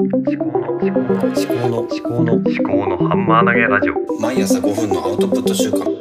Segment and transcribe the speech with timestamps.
[0.00, 5.96] 思考の思考の思考の思考の思考のハンマー投げラジオ毎朝5分のアウトプット習慣思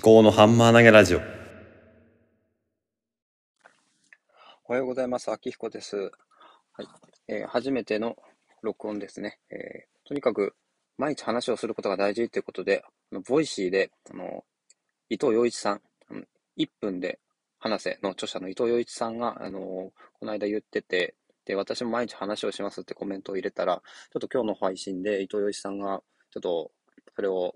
[0.00, 1.20] 考のハンマー投げラジオ
[4.68, 5.28] おはようございます。
[5.32, 5.96] 秋彦です。
[5.96, 6.04] は
[6.84, 6.86] い。
[7.26, 8.14] えー初めての
[8.62, 9.40] 録音ですね。
[9.50, 10.54] えーとにかく、
[10.98, 14.44] 毎日話をすることが大事ということで、あの Voicy で、あの、
[15.10, 16.22] 伊藤羊一さん、あの
[16.56, 17.18] 1分で
[17.58, 19.92] 話せの著者の伊藤羊一さんが、あの、こ
[20.22, 21.16] の間言ってて、
[21.48, 26.70] で、私も毎日話をしますってコメントを入れたら、ちょっと今日の配信で伊藤洋一さんが、ちょっと、
[27.16, 27.54] それを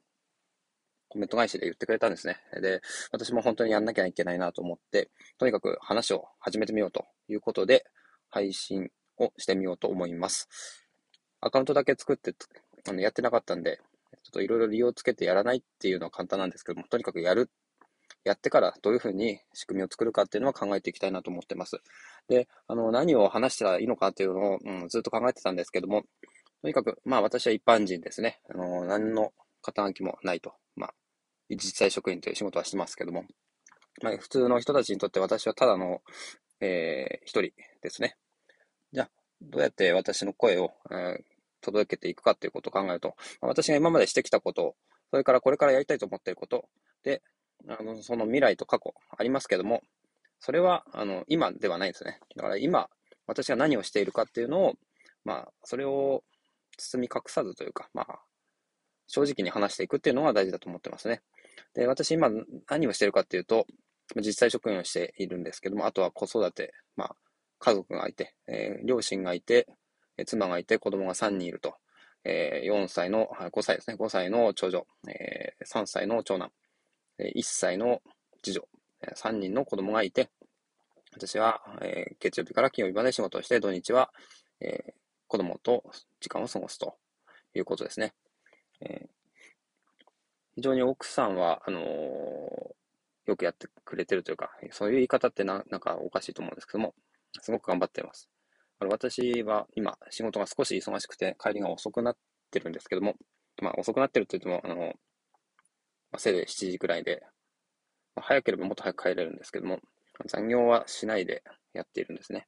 [1.08, 2.38] コメント返しで言ってくれたんですね。
[2.62, 2.80] で、
[3.12, 7.84] 私も本当にやんなきゃいけないなと思って、とにかく話を始めてみようということで、
[8.30, 10.48] 配信をしてみようと思います。
[11.42, 12.34] アカウントだけ作って、
[12.88, 13.78] あのやってなかったんで、
[14.22, 17.50] ちょっといろいろ理由をつけてやらないっていうのは簡単なんですけども、とにかくやる、
[18.24, 21.80] やってからどういうふうに仕組みを作るかっていうのは考えていきたいなと思ってます。
[22.28, 26.02] で、あの、何を話したらいいのかっていうのを、うん、ずっと考えてたんですけども、
[26.62, 28.40] とにかく、まあ私は一般人ですね。
[28.48, 30.54] あの、何の肩書きもないと。
[30.76, 30.94] まあ、
[31.50, 33.24] 実際職員という仕事はしてますけども、
[34.02, 36.00] まあ、普通の人たちにとって私はただの、
[36.60, 38.16] えー一人ですね。
[38.92, 41.22] じゃあ、どうやって私の声を、えー
[41.62, 44.74] 届けていくかということを考えると、まあ私が今までしてきたこと、
[45.10, 46.68] それからこれからやりたいと思っていること、
[47.04, 47.22] で、
[47.68, 49.82] あの、その未来と過去ありますけども、
[50.40, 52.18] それは、あの、今ではないですね。
[52.36, 52.88] だから今、
[53.26, 54.74] 私が何をしているかっていうのを、
[55.24, 56.24] まあ、それを
[56.76, 58.20] 包み隠さずというか、まあ、
[59.06, 61.22] 正直に話していくっていうのが大事だと思ってますね。
[61.74, 62.30] で、私今
[62.68, 63.66] 何をしているかっていうと、
[64.16, 67.16] 実際職員をしているんですけども、あとは子育て、まあ、
[67.58, 69.68] 家族がいて、えー両親がいて、
[70.18, 71.76] え妻がいて、子供が3人いると。
[72.24, 76.50] えー4歳の、5歳ですね、5歳の長女、えー3歳の長男、
[77.18, 78.02] 1歳の
[78.42, 78.68] 次女、
[79.14, 80.30] 3人の子供がいて、
[81.14, 84.10] 私は、え月曜日から金曜日まで仕事をして、土日は、
[84.60, 84.92] えー
[85.32, 85.82] 子供と
[86.20, 86.94] 時間を過ごすと
[87.54, 88.12] いうことですね。
[88.82, 89.08] え
[90.54, 91.80] 非常に奥さんは、あの
[93.24, 96.94] よくやってくれてるというか、そういう言い方ってななんかおかしいと思うんですけども、
[97.40, 98.28] すごく頑張っています。
[98.78, 102.16] あの私は今、仕事が少し忙しくて、帰りが遅くなっ
[102.50, 103.14] てるんですけども、
[103.62, 104.92] まあ遅くなってると言っても、あの、
[106.12, 107.22] まあ、せいぜい7時くらいで、
[108.14, 109.80] まあ早ければもっと早く帰れるんですけども、
[110.26, 111.42] 残業はしないで
[111.72, 112.46] やっているんですね。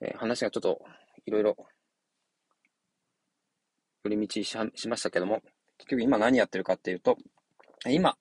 [0.00, 0.82] えー話がちょっと
[1.26, 1.56] いろいろ
[4.04, 5.40] 寄り道ししましたけども、
[5.78, 7.16] 結局今何やってるかっていうと、
[7.88, 8.16] 今、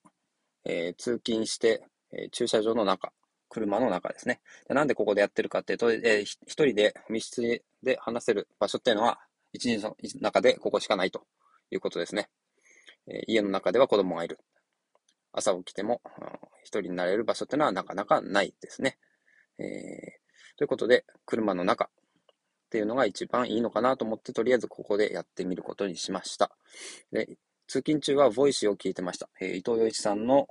[0.63, 1.83] えー通勤して、
[2.13, 3.11] えー駐車場の中、
[3.49, 4.39] 車の中ですね。
[4.67, 9.19] でなんでここでやってるかっていうと、えー一人で密室で話せる場所っていうのは、
[9.51, 11.25] 一日の中でここしかないと
[11.71, 12.29] いうことですね。
[13.07, 14.39] え家の中では子供がいる。
[15.33, 16.01] 朝起きても、
[16.63, 18.97] 一人になれる場所ってのはなかなかないですね。
[19.59, 20.21] えー
[20.57, 21.89] ということで、車の中っ
[22.69, 26.51] ていうのが一番いいのかなと思って、とりあえずここでやってみることにしました。
[27.11, 27.27] で、
[27.67, 29.29] 通勤中は Voicy を聞いてました。
[29.39, 30.47] えー伊藤羊一さんの、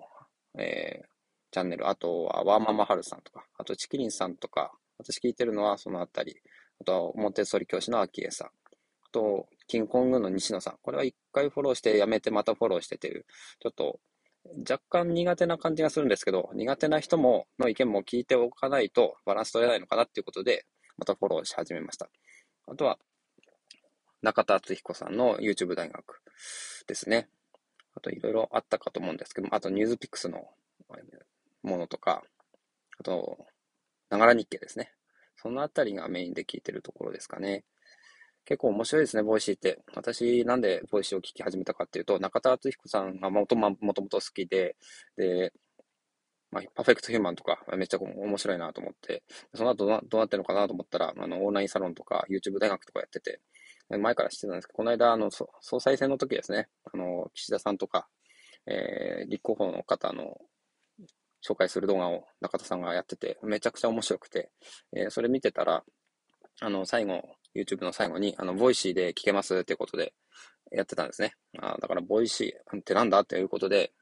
[0.59, 1.11] えー
[1.53, 6.37] チャンネル、あとはワーママはるさんとか、あとちきりんさんとか、私聞いてるのはそのあたり、
[6.81, 8.51] あとはモンテッソリ教師の秋江さん、あ
[9.11, 10.79] と、キンコングの西野さん。
[10.83, 13.25] これは一回フォローしてやめてまたフォローしてっていう、
[13.61, 14.01] ちょっと
[14.69, 20.67] 若干苦手な感じがするんですけど、苦手な人もの意見も聞いておかないとバランス取れないのかなっていうことで、
[20.99, 22.09] またフォローし始めました。
[22.67, 22.99] あとは、
[24.23, 26.21] 中田敦彦さんの YouTube 大学
[26.89, 27.29] ですね。
[27.95, 30.49] あといろいろあったかと思うんですけど、あと NewsPicks の
[31.63, 32.25] ものとか、
[32.99, 33.47] あと、
[34.09, 34.93] ながら日経ですね。
[35.37, 37.65] そのあたりがメインで聞いてるところですかね。
[38.45, 39.81] 結構面白いですね、 Voicy って。
[39.95, 44.77] 私、なんで Voicy を聞き始めたかっていうと、中田敦彦さんがもともともと好きで、
[45.17, 45.53] で、
[46.51, 49.23] まあ、 PERFECT HUMAN とかめっちゃ面白いなと思って、
[49.55, 53.41] その後どうなってるのかなと思ったら、あの、オンラインサロンとか YouTube 大学とかやってて、
[53.89, 58.09] 前から知ってたんですけど、この間、あの、総裁選の時ですね、あの、岸田さんとか、
[58.67, 60.39] えー立候補の方の
[61.47, 64.51] 紹介する動画を中田さんがやってて、めちゃくちゃ面白くて、
[64.93, 65.85] えーそれ見てたら、
[66.61, 67.23] あの、最後、
[67.55, 70.13] YouTube の最後に、あの、 Voicy で聞けますってことで
[70.71, 71.35] やってたんですね。
[71.59, 73.93] あだから、 Voicy ってなんだっていうことで、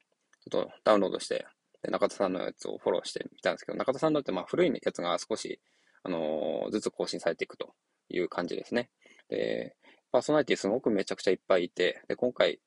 [0.50, 1.46] ちょっとダウンロードして、
[1.82, 5.60] で中田さんのやつをフォローしてみたんですけど、中田さんだってまあ古いやつが少し、
[6.02, 7.74] あのーずつ更新されていくと
[8.08, 8.90] いう感じですね。
[9.28, 9.76] で、
[10.10, 12.60] パーソナリティすごくめちゃくちゃいっぱいいて、で、今回、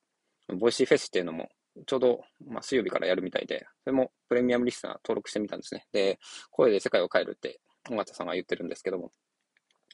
[0.59, 1.50] Voicy フェスっていうのも、
[1.85, 5.88] ちょうど、まあ、水曜日からやるみたいで、それもプレミアムリスナー登録してみたんですね。
[5.91, 6.19] で、
[6.51, 7.59] 声で世界を変えるって、
[7.89, 9.11] 緒方さんが言ってるんですけども、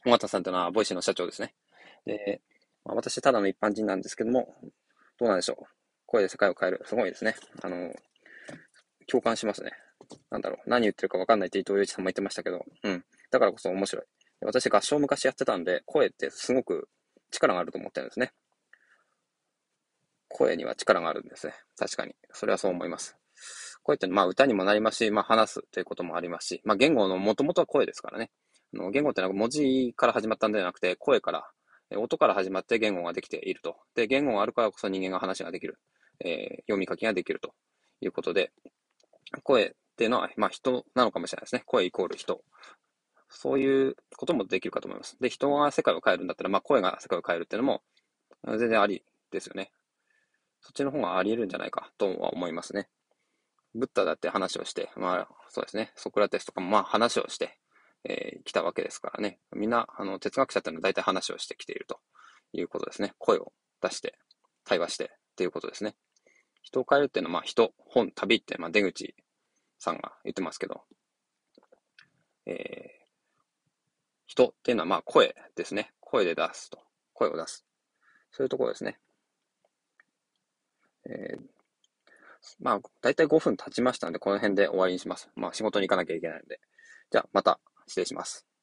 [0.05, 1.53] 緒方さんってのは Voicy の社長ですね。
[2.05, 2.41] で、
[2.85, 4.55] まあ、私ただの一般人なんですけども、
[5.19, 5.65] どうなんでしょう。
[6.05, 6.81] 声で世界を変える。
[6.85, 7.35] すごいですね。
[7.61, 7.93] あの、
[9.07, 9.71] 共感しますね。
[10.29, 10.69] なんだろう。
[10.69, 13.03] 何言ってるか分かんないって伊藤洋一さんも言ってましたけど、うん。
[13.31, 14.05] だからこそ面白い。
[14.41, 16.87] 私合唱昔やってたんで、声ってすごく
[17.31, 18.31] 力があると思ってるんですね。
[20.29, 21.53] 声には力があるんですね。
[21.77, 22.15] 確かに。
[22.31, 23.17] それはそう思います。
[23.83, 28.31] 声って、まあ歌にもなりますし、まあ話すということもありますし、まあ言語の元々は声ですからね。
[28.73, 31.49] あの言語ってのは文字から始まったんではなくて、声から、
[31.95, 33.77] 音から始まって言語ができていると。
[33.95, 35.79] で、言語があるからこそ人間が話ができる。
[36.19, 37.53] えー、読み書きができると
[38.01, 38.51] いうことで、
[39.43, 41.63] 声っていうのは、まあ人なのかもしれないですね。
[41.65, 42.41] 声イコール人。
[43.29, 45.17] そういうこともできるかと思います。
[45.19, 47.81] で、人が世界を変えるんだったら、まあ声が世界を変えるっていうのも、
[48.57, 49.71] 全然ありですよね。
[50.61, 52.89] そっちの方があり得るんじゃないかとは思いますね。
[53.75, 57.57] ブッダだって話をして、まあそうですね、ソクラテスとかもまあ話をして、
[58.09, 59.37] えー、来たわけですからね。
[59.53, 61.99] みんな、あの、哲学者っていうのは大体話をしてきていると
[62.53, 63.13] いうことですね。
[63.17, 63.51] 声を
[63.81, 64.17] 出して、
[64.63, 65.95] 対話してっていうことですね。
[66.61, 69.13] 人を変えるっていうのは、まあ人、本、旅って、まあ出口
[69.77, 70.83] さんが言ってますけど、
[72.45, 73.07] えー、
[74.25, 75.91] 人っていうのはまあ声ですね。
[75.99, 76.79] 声で出すと。
[77.13, 77.65] 声を出す。
[78.31, 78.97] そういうところですね。
[81.05, 81.41] えー、
[82.59, 85.29] まあ、だいたい5分経ちましたので、この辺で終わりにします。
[85.35, 86.61] まあ、仕事に行かなきゃいけないので。
[87.11, 88.56] じゃあ、また失礼します。